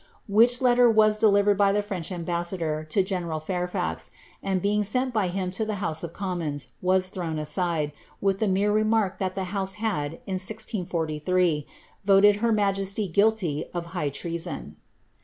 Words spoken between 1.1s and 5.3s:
delivered by the French am* general Fairfax, and being sent by